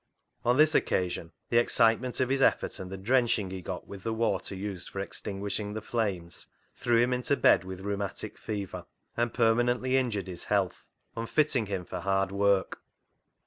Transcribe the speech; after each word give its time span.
On 0.43 0.57
this 0.57 0.73
occa 0.73 1.11
sion 1.11 1.31
the 1.51 1.59
excitement 1.59 2.19
of 2.19 2.29
his 2.29 2.41
effort, 2.41 2.79
and 2.79 2.91
the 2.91 2.97
drenching 2.97 3.51
he 3.51 3.61
got 3.61 3.85
with 3.87 4.01
the 4.01 4.15
water 4.15 4.55
used 4.55 4.89
for 4.89 4.99
extinguishing 4.99 5.73
the 5.75 5.79
flames, 5.81 6.47
threw 6.73 6.97
him 6.97 7.13
into 7.13 7.37
bed 7.37 7.63
with 7.63 7.81
rheumatic 7.81 8.35
fever, 8.39 8.87
and 9.15 9.31
permanently 9.31 9.97
injured 9.97 10.25
his 10.27 10.45
health, 10.45 10.87
unfitting 11.15 11.67
him 11.67 11.85
for 11.85 11.99
hard 11.99 12.31
work. 12.31 12.81